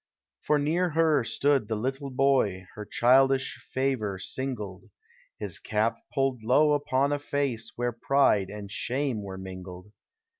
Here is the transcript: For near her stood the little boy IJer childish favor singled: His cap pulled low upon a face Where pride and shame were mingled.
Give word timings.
For 0.39 0.57
near 0.57 0.89
her 0.89 1.23
stood 1.23 1.67
the 1.67 1.75
little 1.75 2.09
boy 2.09 2.65
IJer 2.75 2.89
childish 2.89 3.57
favor 3.71 4.17
singled: 4.17 4.89
His 5.37 5.59
cap 5.59 5.97
pulled 6.11 6.41
low 6.41 6.73
upon 6.73 7.11
a 7.11 7.19
face 7.19 7.73
Where 7.75 7.91
pride 7.91 8.49
and 8.49 8.71
shame 8.71 9.21
were 9.21 9.37
mingled. 9.37 9.91